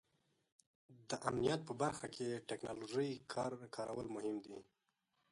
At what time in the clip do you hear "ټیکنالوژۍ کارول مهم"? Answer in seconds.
2.49-4.35